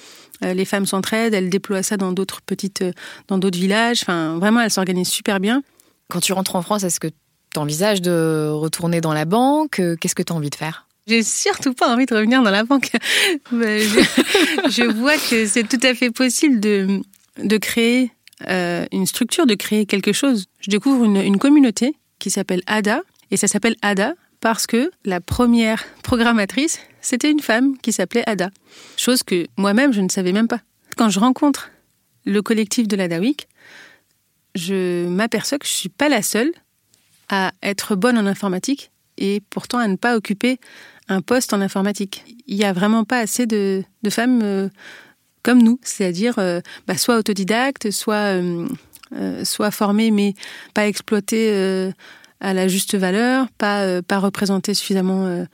Euh, 0.43 0.53
les 0.53 0.65
femmes 0.65 0.85
s'entraident, 0.85 1.33
elles 1.33 1.49
déploient 1.49 1.83
ça 1.83 1.97
dans 1.97 2.11
d'autres 2.11 2.41
petites, 2.41 2.83
dans 3.27 3.37
d'autres 3.37 3.57
villages. 3.57 3.99
Enfin, 4.01 4.37
vraiment, 4.37 4.61
elles 4.61 4.71
s'organisent 4.71 5.09
super 5.09 5.39
bien. 5.39 5.63
Quand 6.09 6.19
tu 6.19 6.33
rentres 6.33 6.55
en 6.55 6.61
France, 6.61 6.83
est-ce 6.83 6.99
que 6.99 7.07
tu 7.07 7.59
envisages 7.59 8.01
de 8.01 8.49
retourner 8.51 9.01
dans 9.01 9.13
la 9.13 9.25
banque? 9.25 9.81
Qu'est-ce 9.99 10.15
que 10.15 10.23
tu 10.23 10.33
as 10.33 10.35
envie 10.35 10.49
de 10.49 10.55
faire? 10.55 10.87
J'ai 11.07 11.21
surtout 11.21 11.73
pas 11.73 11.87
envie 11.93 12.07
de 12.07 12.15
revenir 12.15 12.41
dans 12.41 12.51
la 12.51 12.63
banque. 12.63 12.89
je, 13.51 14.91
vois 14.91 15.17
que 15.17 15.45
c'est 15.45 15.63
tout 15.63 15.79
à 15.83 15.93
fait 15.93 16.09
possible 16.09 16.59
de, 16.59 17.01
de 17.43 17.57
créer 17.57 18.11
une 18.47 19.05
structure, 19.05 19.45
de 19.45 19.55
créer 19.55 19.85
quelque 19.85 20.13
chose. 20.13 20.45
Je 20.59 20.69
découvre 20.69 21.05
une, 21.05 21.17
une 21.17 21.37
communauté 21.37 21.95
qui 22.19 22.29
s'appelle 22.29 22.61
ADA, 22.67 23.01
et 23.31 23.37
ça 23.37 23.47
s'appelle 23.47 23.75
Ada 23.81 24.15
parce 24.41 24.67
que 24.67 24.91
la 25.05 25.21
première 25.21 25.83
programmatrice, 26.03 26.79
c'était 27.01 27.31
une 27.31 27.39
femme 27.39 27.77
qui 27.79 27.91
s'appelait 27.91 28.27
Ada. 28.27 28.51
Chose 28.97 29.23
que 29.23 29.47
moi-même, 29.57 29.93
je 29.93 30.01
ne 30.01 30.09
savais 30.09 30.33
même 30.33 30.47
pas. 30.47 30.61
Quand 30.97 31.09
je 31.09 31.19
rencontre 31.19 31.71
le 32.25 32.41
collectif 32.41 32.87
de 32.87 32.95
l'Ada 32.95 33.19
Week, 33.19 33.47
je 34.53 35.07
m'aperçois 35.07 35.57
que 35.57 35.65
je 35.65 35.71
ne 35.71 35.77
suis 35.77 35.89
pas 35.89 36.09
la 36.09 36.21
seule 36.21 36.51
à 37.29 37.53
être 37.63 37.95
bonne 37.95 38.17
en 38.17 38.25
informatique 38.25 38.91
et 39.17 39.41
pourtant 39.49 39.79
à 39.79 39.87
ne 39.87 39.95
pas 39.95 40.15
occuper 40.15 40.59
un 41.07 41.21
poste 41.21 41.53
en 41.53 41.61
informatique. 41.61 42.23
Il 42.47 42.55
n'y 42.55 42.65
a 42.65 42.73
vraiment 42.73 43.03
pas 43.03 43.19
assez 43.19 43.45
de, 43.45 43.83
femmes 44.09 44.41
euh, 44.43 44.69
comme 45.45 45.61
nous, 45.61 45.79
c'est-à-dire 45.83 46.33
euh, 46.39 46.59
bah, 46.87 46.97
soit 46.97 47.17
autodidactes, 47.17 47.91
soit, 47.91 48.41
euh, 48.41 48.67
soit 49.45 49.71
formées 49.71 50.11
mais 50.11 50.33
pas 50.73 50.87
exploitées 50.87 51.93
à 52.39 52.53
la 52.53 52.67
juste 52.67 52.95
valeur, 52.95 53.47
pas, 53.57 53.81
euh, 53.81 54.01
pas 54.01 54.19
représenté 54.19 54.73
suffisamment 54.73 55.25
euh, 55.25 55.45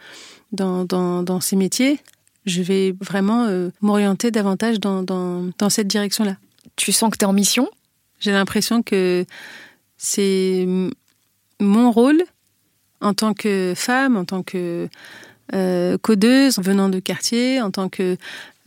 dans, 0.52 0.84
dans, 0.86 1.40
ces 1.40 1.56
métiers, 1.56 2.00
je 2.46 2.62
vais 2.62 2.94
vraiment 3.00 3.46
euh, 3.46 3.70
m'orienter 3.82 4.32
davantage 4.32 4.80
dans, 4.80 5.04
dans, 5.04 5.70
cette 5.70 5.88
direction-là. 5.88 6.36
Tu 6.76 6.92
sens 6.92 7.12
que 7.12 7.18
tu 7.18 7.24
es 7.24 7.28
en 7.28 7.34
mission? 7.34 7.70
J'ai 8.20 8.32
l'impression 8.32 8.84
que 8.84 9.26
c'est 9.98 10.68
mon 11.60 11.92
rôle 11.92 12.22
en 13.00 13.14
tant 13.14 13.34
que 13.34 13.74
femme, 13.76 14.18
en 14.18 14.26
tant 14.26 14.44
que 14.44 14.90
codeuse 16.02 16.60
venant 16.60 16.90
de 16.90 17.00
quartier, 17.00 17.62
en 17.62 17.72
tant 17.72 17.90
que 17.90 18.18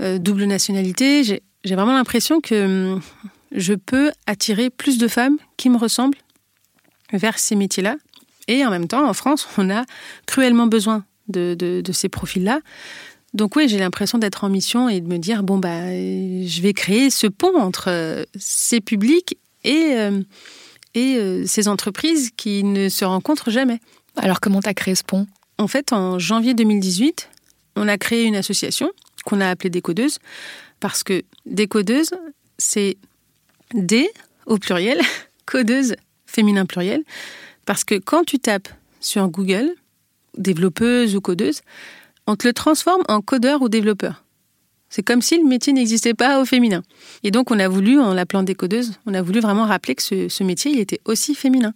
double 0.00 0.44
nationalité. 0.44 1.22
J'ai 1.22 1.74
vraiment 1.74 1.94
l'impression 1.94 2.40
que 2.40 2.94
hum, 2.94 3.00
je 3.54 3.74
peux 3.74 4.10
attirer 4.26 4.70
plus 4.70 4.98
de 4.98 5.08
femmes 5.08 5.38
qui 5.56 5.70
me 5.70 5.76
ressemblent 5.76 6.18
vers 7.12 7.38
ces 7.38 7.54
métiers-là. 7.54 7.96
Et 8.48 8.64
en 8.66 8.70
même 8.70 8.88
temps, 8.88 9.08
en 9.08 9.14
France, 9.14 9.48
on 9.56 9.70
a 9.70 9.84
cruellement 10.26 10.66
besoin 10.66 11.04
de, 11.28 11.54
de, 11.54 11.92
ces 11.92 12.08
profils-là. 12.08 12.60
Donc 13.32 13.56
oui, 13.56 13.68
j'ai 13.68 13.78
l'impression 13.78 14.18
d'être 14.18 14.44
en 14.44 14.50
mission 14.50 14.88
et 14.88 15.00
de 15.00 15.08
me 15.08 15.18
dire, 15.18 15.42
bon, 15.42 15.58
bah, 15.58 15.88
je 15.88 16.60
vais 16.60 16.72
créer 16.72 17.10
ce 17.10 17.26
pont 17.26 17.56
entre 17.56 17.88
euh, 17.88 18.24
ces 18.38 18.80
publics 18.80 19.38
et, 19.64 19.92
euh, 19.94 20.20
et 20.94 21.16
euh, 21.16 21.44
ces 21.46 21.68
entreprises 21.68 22.30
qui 22.36 22.62
ne 22.62 22.88
se 22.88 23.04
rencontrent 23.04 23.50
jamais. 23.50 23.80
Alors 24.16 24.40
comment 24.40 24.60
tu 24.60 24.68
as 24.68 24.74
créé 24.74 24.94
ce 24.94 25.02
pont? 25.02 25.26
En 25.58 25.66
fait, 25.66 25.92
en 25.92 26.18
janvier 26.18 26.54
2018, 26.54 27.30
on 27.76 27.88
a 27.88 27.96
créé 27.96 28.24
une 28.24 28.36
association 28.36 28.92
qu'on 29.24 29.40
a 29.40 29.48
appelée 29.48 29.70
Décodeuse, 29.70 30.18
parce 30.80 31.02
que 31.02 31.22
Décodeuse, 31.46 32.10
c'est 32.58 32.96
D 33.72 34.08
au 34.46 34.58
pluriel, 34.58 35.00
codeuse 35.46 35.94
féminin 36.26 36.66
pluriel, 36.66 37.02
parce 37.66 37.84
que 37.84 37.96
quand 37.96 38.24
tu 38.24 38.38
tapes 38.38 38.68
sur 39.00 39.28
Google, 39.28 39.70
développeuse 40.36 41.16
ou 41.16 41.20
codeuse, 41.20 41.60
on 42.26 42.36
te 42.36 42.46
le 42.46 42.52
transforme 42.52 43.02
en 43.08 43.20
codeur 43.20 43.62
ou 43.62 43.68
développeur. 43.68 44.24
C'est 44.88 45.02
comme 45.02 45.22
si 45.22 45.36
le 45.38 45.44
métier 45.44 45.72
n'existait 45.72 46.14
pas 46.14 46.40
au 46.40 46.44
féminin. 46.44 46.82
Et 47.24 47.30
donc, 47.30 47.50
on 47.50 47.58
a 47.58 47.66
voulu, 47.66 47.98
en 47.98 48.14
l'appelant 48.14 48.42
décodeuse, 48.42 48.92
on 49.06 49.14
a 49.14 49.22
voulu 49.22 49.40
vraiment 49.40 49.64
rappeler 49.64 49.96
que 49.96 50.02
ce, 50.02 50.44
métier, 50.44 50.70
il 50.70 50.78
était 50.78 51.00
aussi 51.04 51.34
féminin 51.34 51.74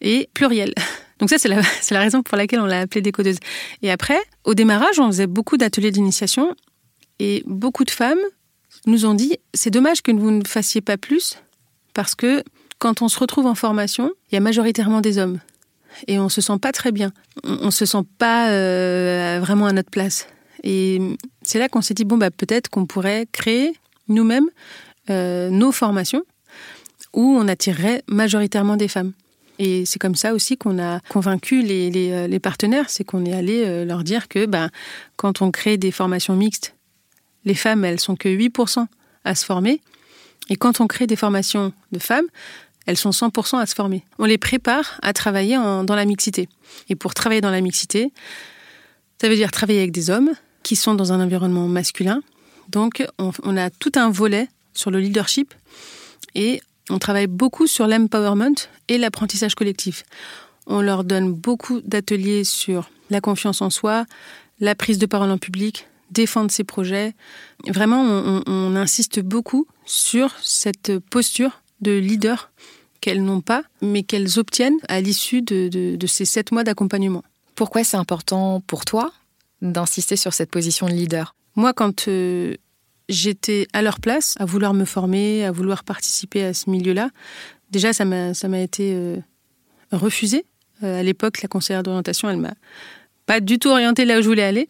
et 0.00 0.28
pluriel. 0.34 0.74
Donc 1.20 1.28
ça, 1.30 1.38
c'est 1.38 1.48
la, 1.48 1.60
la, 1.90 2.00
raison 2.00 2.22
pour 2.22 2.36
laquelle 2.36 2.60
on 2.60 2.66
l'a 2.66 2.80
appelé 2.80 3.02
décodeuse. 3.02 3.36
Et 3.82 3.90
après, 3.90 4.18
au 4.44 4.54
démarrage, 4.54 4.98
on 4.98 5.06
faisait 5.06 5.26
beaucoup 5.26 5.58
d'ateliers 5.58 5.92
d'initiation 5.92 6.56
et 7.20 7.44
beaucoup 7.46 7.84
de 7.84 7.90
femmes 7.90 8.18
nous 8.86 9.04
ont 9.04 9.14
dit, 9.14 9.36
c'est 9.52 9.70
dommage 9.70 10.00
que 10.00 10.10
vous 10.10 10.30
ne 10.30 10.44
fassiez 10.44 10.80
pas 10.80 10.96
plus 10.96 11.36
parce 11.92 12.14
que 12.14 12.42
quand 12.78 13.02
on 13.02 13.08
se 13.08 13.18
retrouve 13.18 13.44
en 13.46 13.54
formation, 13.54 14.10
il 14.30 14.34
y 14.34 14.38
a 14.38 14.40
majoritairement 14.40 15.02
des 15.02 15.18
hommes. 15.18 15.38
Et 16.06 16.18
on 16.18 16.30
se 16.30 16.40
sent 16.40 16.58
pas 16.60 16.72
très 16.72 16.92
bien. 16.92 17.12
On, 17.44 17.66
ne 17.66 17.70
se 17.70 17.84
sent 17.84 18.04
pas 18.16 18.48
euh, 18.50 19.38
vraiment 19.40 19.66
à 19.66 19.72
notre 19.72 19.90
place. 19.90 20.28
Et 20.62 20.98
c'est 21.42 21.58
là 21.58 21.68
qu'on 21.68 21.82
s'est 21.82 21.92
dit, 21.92 22.04
bon, 22.04 22.16
bah, 22.16 22.30
peut-être 22.30 22.70
qu'on 22.70 22.86
pourrait 22.86 23.26
créer 23.30 23.74
nous-mêmes 24.08 24.48
euh, 25.10 25.50
nos 25.50 25.72
formations 25.72 26.22
où 27.12 27.36
on 27.36 27.48
attirerait 27.48 28.02
majoritairement 28.08 28.76
des 28.76 28.88
femmes. 28.88 29.12
Et 29.58 29.84
c'est 29.84 29.98
comme 29.98 30.14
ça 30.14 30.32
aussi 30.32 30.56
qu'on 30.56 30.78
a 30.78 31.00
convaincu 31.10 31.60
les, 31.60 32.12
euh, 32.12 32.38
partenaires, 32.38 32.88
c'est 32.88 33.04
qu'on 33.04 33.26
est 33.26 33.34
allé 33.34 33.84
leur 33.84 34.04
dire 34.04 34.28
que 34.28 34.46
bah, 34.46 34.70
quand 35.16 35.42
on 35.42 35.50
crée 35.50 35.76
des 35.76 35.90
formations 35.90 36.34
mixtes, 36.34 36.74
les 37.44 37.54
femmes, 37.54 37.84
elles 37.84 38.00
sont 38.00 38.16
que 38.16 38.28
8% 38.28 38.86
à 39.24 39.34
se 39.34 39.44
former. 39.44 39.80
Et 40.48 40.56
quand 40.56 40.80
on 40.80 40.86
crée 40.86 41.06
des 41.06 41.16
formations 41.16 41.72
de 41.92 41.98
femmes, 41.98 42.26
elles 42.86 42.96
sont 42.96 43.10
100% 43.10 43.58
à 43.58 43.66
se 43.66 43.74
former. 43.74 44.04
On 44.18 44.24
les 44.24 44.38
prépare 44.38 44.98
à 45.02 45.12
travailler 45.12 45.56
dans 45.56 45.84
la 45.88 46.04
mixité. 46.04 46.48
Et 46.88 46.96
pour 46.96 47.14
travailler 47.14 47.40
dans 47.40 47.50
la 47.50 47.60
mixité, 47.60 48.12
ça 49.20 49.28
veut 49.28 49.36
dire 49.36 49.50
travailler 49.50 49.80
avec 49.80 49.92
des 49.92 50.10
hommes 50.10 50.32
qui 50.62 50.76
sont 50.76 50.94
dans 50.94 51.12
un 51.12 51.20
environnement 51.20 51.68
masculin. 51.68 52.22
Donc, 52.68 53.04
on, 53.18 53.56
a 53.56 53.70
tout 53.70 53.92
un 53.96 54.10
volet 54.10 54.48
sur 54.74 54.90
le 54.90 54.98
leadership 54.98 55.54
et 56.34 56.62
on 56.88 56.98
travaille 56.98 57.26
beaucoup 57.26 57.66
sur 57.66 57.86
l'empowerment 57.86 58.54
et 58.88 58.98
l'apprentissage 58.98 59.54
collectif. 59.54 60.04
On 60.66 60.80
leur 60.80 61.04
donne 61.04 61.32
beaucoup 61.32 61.80
d'ateliers 61.82 62.44
sur 62.44 62.90
la 63.10 63.20
confiance 63.20 63.60
en 63.60 63.70
soi, 63.70 64.06
la 64.60 64.74
prise 64.74 64.98
de 64.98 65.06
parole 65.06 65.30
en 65.30 65.38
public, 65.38 65.86
défendre 66.10 66.50
ses 66.50 66.64
projets. 66.64 67.14
Vraiment, 67.66 68.02
on, 68.02 68.42
on 68.46 68.76
insiste 68.76 69.20
beaucoup 69.20 69.66
sur 69.84 70.34
cette 70.42 70.98
posture 70.98 71.62
de 71.80 71.92
leader 71.92 72.50
qu'elles 73.00 73.24
n'ont 73.24 73.40
pas, 73.40 73.62
mais 73.80 74.02
qu'elles 74.02 74.38
obtiennent 74.38 74.78
à 74.88 75.00
l'issue 75.00 75.42
de, 75.42 76.06
ces 76.06 76.24
sept 76.24 76.52
mois 76.52 76.64
d'accompagnement. 76.64 77.22
Pourquoi 77.54 77.84
c'est 77.84 77.96
important 77.96 78.62
pour 78.66 78.84
toi 78.84 79.12
d'insister 79.62 80.16
sur 80.16 80.32
cette 80.32 80.50
position 80.50 80.86
de 80.86 80.92
leader? 80.92 81.34
Moi, 81.56 81.72
quand 81.72 82.08
euh, 82.08 82.54
j'étais 83.08 83.66
à 83.72 83.82
leur 83.82 84.00
place, 84.00 84.34
à 84.38 84.44
vouloir 84.44 84.74
me 84.74 84.84
former, 84.84 85.44
à 85.44 85.50
vouloir 85.50 85.84
participer 85.84 86.44
à 86.44 86.54
ce 86.54 86.70
milieu-là, 86.70 87.10
déjà, 87.70 87.92
ça 87.92 88.04
m'a, 88.04 88.34
ça 88.34 88.48
m'a 88.48 88.60
été 88.60 88.92
euh, 88.94 89.16
refusé. 89.92 90.44
Euh, 90.82 91.00
à 91.00 91.02
l'époque, 91.02 91.42
la 91.42 91.48
conseillère 91.48 91.82
d'orientation, 91.82 92.30
elle 92.30 92.38
m'a 92.38 92.54
pas 93.26 93.40
du 93.40 93.58
tout 93.58 93.68
orientée 93.68 94.04
là 94.04 94.18
où 94.18 94.22
je 94.22 94.28
voulais 94.28 94.42
aller. 94.42 94.68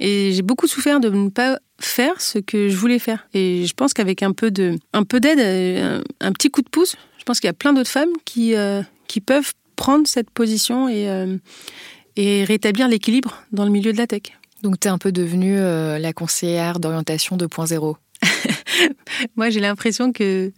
Et 0.00 0.32
j'ai 0.32 0.42
beaucoup 0.42 0.66
souffert 0.66 0.98
de 0.98 1.10
ne 1.10 1.28
pas 1.28 1.58
faire 1.78 2.20
ce 2.20 2.38
que 2.38 2.70
je 2.70 2.76
voulais 2.76 2.98
faire. 2.98 3.28
Et 3.34 3.66
je 3.66 3.74
pense 3.74 3.92
qu'avec 3.92 4.22
un 4.22 4.32
peu 4.32 4.50
de, 4.50 4.78
un 4.94 5.04
peu 5.04 5.20
d'aide, 5.20 6.02
un, 6.20 6.32
petit 6.32 6.50
coup 6.50 6.62
de 6.62 6.68
pouce, 6.70 6.96
je 7.18 7.24
pense 7.24 7.38
qu'il 7.38 7.48
y 7.48 7.50
a 7.50 7.54
plein 7.54 7.74
d'autres 7.74 7.90
femmes 7.90 8.12
qui, 8.24 8.54
euh, 8.54 8.82
qui 9.06 9.20
peuvent 9.20 9.52
prendre 9.76 10.08
cette 10.08 10.30
position 10.30 10.88
et, 10.88 11.08
euh, 11.08 11.36
et 12.16 12.44
rétablir 12.44 12.88
l'équilibre 12.88 13.42
dans 13.52 13.64
le 13.64 13.70
milieu 13.70 13.92
de 13.92 13.98
la 13.98 14.06
tech. 14.06 14.22
Donc 14.62 14.80
tu 14.80 14.88
es 14.88 14.90
un 14.90 14.98
peu 14.98 15.12
devenue 15.12 15.58
euh, 15.58 15.98
la 15.98 16.14
conseillère 16.14 16.80
d'orientation 16.80 17.36
2.0. 17.36 17.96
Moi 19.36 19.50
j'ai 19.50 19.60
l'impression 19.60 20.12
que 20.12 20.52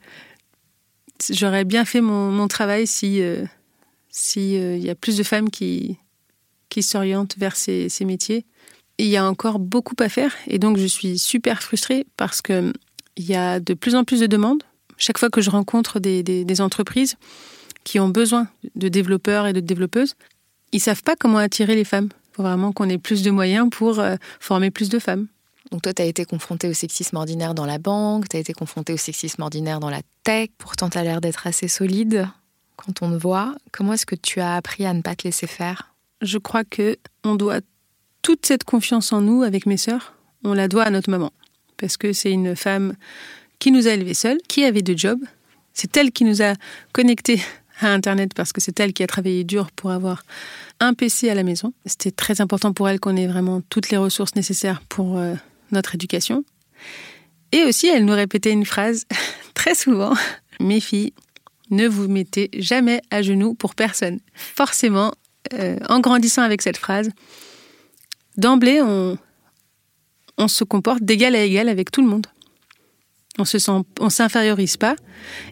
j'aurais 1.30 1.64
bien 1.64 1.84
fait 1.84 2.00
mon, 2.00 2.30
mon 2.30 2.46
travail 2.48 2.86
si 2.86 3.20
si 4.08 4.54
il 4.54 4.84
y 4.84 4.90
a 4.90 4.94
plus 4.96 5.16
de 5.16 5.22
femmes 5.22 5.50
qui 5.50 5.98
qui 6.68 6.82
s'orientent 6.82 7.36
vers 7.36 7.54
ces, 7.54 7.88
ces 7.88 8.04
métiers. 8.04 8.46
Il 9.02 9.08
y 9.08 9.16
a 9.16 9.24
encore 9.24 9.58
beaucoup 9.58 9.96
à 9.98 10.08
faire 10.08 10.32
et 10.46 10.58
donc 10.58 10.78
je 10.78 10.86
suis 10.86 11.18
super 11.18 11.62
frustrée 11.62 12.06
parce 12.16 12.40
que 12.40 12.72
il 13.16 13.24
y 13.24 13.34
a 13.34 13.60
de 13.60 13.74
plus 13.74 13.94
en 13.94 14.04
plus 14.04 14.20
de 14.20 14.26
demandes 14.26 14.62
chaque 15.02 15.18
fois 15.18 15.30
que 15.30 15.40
je 15.40 15.50
rencontre 15.50 15.98
des, 15.98 16.60
entreprises 16.60 17.16
qui 17.84 17.98
ont 17.98 18.08
besoin 18.08 18.46
de 18.76 18.88
développeurs 18.88 19.46
et 19.46 19.52
de 19.52 19.60
développeuses, 19.60 20.14
ils 20.70 20.80
savent 20.80 21.02
pas 21.02 21.16
comment 21.16 21.38
attirer 21.38 21.74
les 21.74 21.84
femmes. 21.84 22.08
Il 22.12 22.36
faut 22.36 22.42
vraiment 22.42 22.72
qu'on 22.72 22.88
ait 22.88 22.98
plus 22.98 23.22
de 23.22 23.30
moyens 23.30 23.68
pour 23.70 23.98
euh, 23.98 24.14
former 24.38 24.70
plus 24.70 24.88
de 24.88 24.98
femmes. 24.98 25.26
Donc 25.72 25.82
toi, 25.82 25.92
tu 25.92 26.02
as 26.02 26.04
été 26.04 26.24
confronté 26.24 26.68
au 26.68 26.72
sexisme 26.72 27.16
ordinaire 27.16 27.54
dans 27.54 27.66
la 27.66 27.78
banque, 27.78 28.28
tu 28.28 28.36
as 28.36 28.40
été 28.40 28.52
confronté 28.52 28.92
au 28.92 28.96
sexisme 28.96 29.42
ordinaire 29.42 29.80
dans 29.80 29.90
la 29.90 30.02
tech. 30.22 30.50
Pourtant, 30.56 30.88
tu 30.88 30.98
as 30.98 31.02
l'air 31.02 31.20
d'être 31.20 31.46
assez 31.46 31.66
solide 31.66 32.28
quand 32.76 33.02
on 33.02 33.10
te 33.10 33.20
voit. 33.20 33.54
Comment 33.72 33.94
est-ce 33.94 34.06
que 34.06 34.14
tu 34.14 34.40
as 34.40 34.54
appris 34.54 34.86
à 34.86 34.94
ne 34.94 35.02
pas 35.02 35.16
te 35.16 35.24
laisser 35.24 35.46
faire? 35.46 35.94
Je 36.20 36.38
crois 36.38 36.64
que 36.64 36.96
on 37.24 37.34
doit 37.34 37.60
toute 38.22 38.46
cette 38.46 38.64
confiance 38.64 39.12
en 39.12 39.20
nous 39.20 39.42
avec 39.42 39.66
mes 39.66 39.76
sœurs, 39.76 40.14
on 40.44 40.54
la 40.54 40.68
doit 40.68 40.84
à 40.84 40.90
notre 40.90 41.10
maman. 41.10 41.32
Parce 41.76 41.96
que 41.96 42.12
c'est 42.12 42.30
une 42.30 42.56
femme 42.56 42.94
qui 43.58 43.70
nous 43.72 43.86
a 43.86 43.90
élevés 43.90 44.14
seuls, 44.14 44.38
qui 44.48 44.64
avait 44.64 44.82
deux 44.82 44.96
jobs. 44.96 45.20
C'est 45.74 45.96
elle 45.96 46.12
qui 46.12 46.24
nous 46.24 46.42
a 46.42 46.54
connectés 46.92 47.40
à 47.80 47.92
Internet 47.92 48.32
parce 48.34 48.52
que 48.52 48.60
c'est 48.60 48.78
elle 48.80 48.92
qui 48.92 49.02
a 49.02 49.06
travaillé 49.06 49.44
dur 49.44 49.70
pour 49.72 49.90
avoir 49.90 50.24
un 50.80 50.94
PC 50.94 51.30
à 51.30 51.34
la 51.34 51.42
maison. 51.42 51.72
C'était 51.86 52.10
très 52.10 52.40
important 52.40 52.72
pour 52.72 52.88
elle 52.88 53.00
qu'on 53.00 53.16
ait 53.16 53.26
vraiment 53.26 53.60
toutes 53.68 53.90
les 53.90 53.96
ressources 53.96 54.34
nécessaires 54.36 54.82
pour 54.88 55.18
euh, 55.18 55.34
notre 55.70 55.94
éducation. 55.94 56.44
Et 57.50 57.64
aussi, 57.64 57.88
elle 57.88 58.04
nous 58.04 58.14
répétait 58.14 58.52
une 58.52 58.64
phrase 58.64 59.06
très 59.54 59.74
souvent 59.74 60.14
Mes 60.60 60.80
filles, 60.80 61.12
ne 61.70 61.88
vous 61.88 62.08
mettez 62.08 62.50
jamais 62.58 63.00
à 63.10 63.22
genoux 63.22 63.54
pour 63.54 63.74
personne. 63.74 64.20
Forcément, 64.34 65.12
euh, 65.54 65.78
en 65.88 66.00
grandissant 66.00 66.42
avec 66.42 66.62
cette 66.62 66.76
phrase, 66.76 67.10
d'emblée, 68.36 68.80
on, 68.82 69.18
se 70.48 70.64
comporte 70.64 71.02
d'égal 71.02 71.34
à 71.36 71.42
égal 71.42 71.68
avec 71.68 71.90
tout 71.90 72.02
le 72.02 72.08
monde. 72.08 72.26
On 73.38 73.44
se 73.44 73.58
sent, 73.58 73.72
on 74.00 74.10
s'infériorise 74.10 74.76
pas 74.76 74.96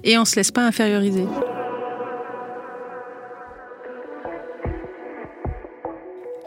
et 0.05 0.19
on 0.19 0.25
se 0.25 0.37
laisse 0.37 0.51
pas 0.51 0.67
inférioriser. 0.67 1.25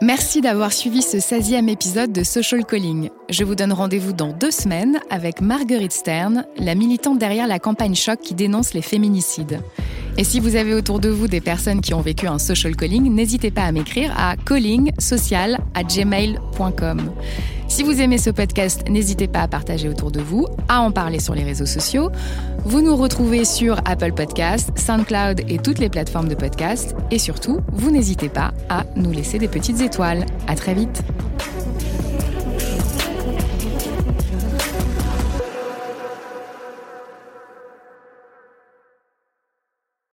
Merci 0.02 0.42
d'avoir 0.42 0.72
suivi 0.72 1.00
ce 1.00 1.16
16e 1.16 1.66
épisode 1.68 2.12
de 2.12 2.24
Social 2.24 2.66
Calling. 2.66 3.08
Je 3.30 3.42
vous 3.42 3.54
donne 3.54 3.72
rendez-vous 3.72 4.12
dans 4.12 4.34
deux 4.34 4.50
semaines 4.50 5.00
avec 5.08 5.40
Marguerite 5.40 5.92
Stern, 5.92 6.44
la 6.58 6.74
militante 6.74 7.18
derrière 7.18 7.46
la 7.46 7.58
campagne 7.58 7.94
Choc 7.94 8.20
qui 8.20 8.34
dénonce 8.34 8.74
les 8.74 8.82
féminicides. 8.82 9.60
Et 10.16 10.24
si 10.24 10.40
vous 10.40 10.56
avez 10.56 10.74
autour 10.74 11.00
de 11.00 11.08
vous 11.08 11.28
des 11.28 11.40
personnes 11.40 11.80
qui 11.80 11.94
ont 11.94 12.00
vécu 12.00 12.26
un 12.26 12.38
social 12.38 12.76
calling, 12.76 13.12
n'hésitez 13.12 13.50
pas 13.50 13.62
à 13.62 13.72
m'écrire 13.72 14.14
à 14.16 14.36
callingsocial@gmail.com. 14.36 17.10
Si 17.66 17.82
vous 17.82 18.00
aimez 18.00 18.18
ce 18.18 18.30
podcast, 18.30 18.88
n'hésitez 18.88 19.26
pas 19.26 19.40
à 19.40 19.48
partager 19.48 19.88
autour 19.88 20.12
de 20.12 20.20
vous, 20.20 20.46
à 20.68 20.80
en 20.80 20.92
parler 20.92 21.18
sur 21.18 21.34
les 21.34 21.42
réseaux 21.42 21.66
sociaux. 21.66 22.10
Vous 22.64 22.82
nous 22.82 22.94
retrouvez 22.94 23.44
sur 23.44 23.78
Apple 23.84 24.12
Podcasts, 24.12 24.78
SoundCloud 24.78 25.40
et 25.48 25.58
toutes 25.58 25.78
les 25.78 25.88
plateformes 25.88 26.28
de 26.28 26.34
podcast. 26.34 26.94
Et 27.10 27.18
surtout, 27.18 27.60
vous 27.72 27.90
n'hésitez 27.90 28.28
pas 28.28 28.52
à 28.68 28.84
nous 28.96 29.10
laisser 29.10 29.38
des 29.38 29.48
petites 29.48 29.80
étoiles. 29.80 30.26
À 30.46 30.54
très 30.54 30.74
vite. 30.74 31.02